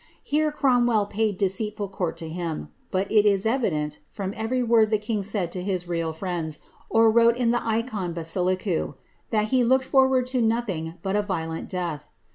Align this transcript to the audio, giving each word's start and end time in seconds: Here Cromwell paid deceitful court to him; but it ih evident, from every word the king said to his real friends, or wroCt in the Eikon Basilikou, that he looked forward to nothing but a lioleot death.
Here 0.23 0.51
Cromwell 0.51 1.05
paid 1.05 1.37
deceitful 1.37 1.89
court 1.89 2.17
to 2.17 2.27
him; 2.27 2.69
but 2.89 3.05
it 3.11 3.27
ih 3.27 3.47
evident, 3.47 3.99
from 4.09 4.33
every 4.35 4.63
word 4.63 4.89
the 4.89 4.97
king 4.97 5.21
said 5.21 5.51
to 5.51 5.61
his 5.61 5.87
real 5.87 6.11
friends, 6.11 6.59
or 6.89 7.13
wroCt 7.13 7.35
in 7.35 7.51
the 7.51 7.59
Eikon 7.63 8.11
Basilikou, 8.11 8.95
that 9.29 9.49
he 9.49 9.63
looked 9.63 9.85
forward 9.85 10.25
to 10.25 10.41
nothing 10.41 10.95
but 11.03 11.15
a 11.15 11.21
lioleot 11.21 11.69
death. 11.69 12.07